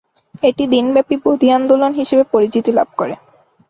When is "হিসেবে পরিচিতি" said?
1.93-2.71